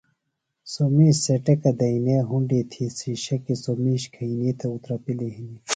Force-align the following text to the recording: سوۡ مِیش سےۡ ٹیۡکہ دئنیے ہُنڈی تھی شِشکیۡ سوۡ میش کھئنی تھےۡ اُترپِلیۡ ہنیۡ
سوۡ 0.71 0.91
مِیش 0.95 1.15
سےۡ 1.23 1.39
ٹیۡکہ 1.45 1.71
دئنیے 1.79 2.17
ہُنڈی 2.29 2.61
تھی 2.71 2.83
شِشکیۡ 2.99 3.61
سوۡ 3.63 3.77
میش 3.83 4.03
کھئنی 4.13 4.51
تھےۡ 4.59 4.71
اُترپِلیۡ 4.73 5.33
ہنیۡ 5.37 5.61